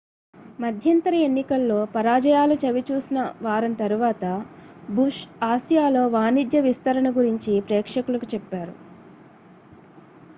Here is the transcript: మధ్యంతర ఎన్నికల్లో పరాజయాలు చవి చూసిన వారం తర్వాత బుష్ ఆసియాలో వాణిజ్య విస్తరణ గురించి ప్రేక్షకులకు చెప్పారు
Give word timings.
మధ్యంతర 0.59 1.15
ఎన్నికల్లో 1.23 1.77
పరాజయాలు 1.91 2.55
చవి 2.63 2.81
చూసిన 2.87 3.17
వారం 3.41 3.73
తర్వాత 3.75 4.23
బుష్ 4.91 5.21
ఆసియాలో 5.49 6.03
వాణిజ్య 6.07 6.61
విస్తరణ 6.61 7.09
గురించి 7.17 7.53
ప్రేక్షకులకు 7.67 8.29
చెప్పారు 8.33 8.75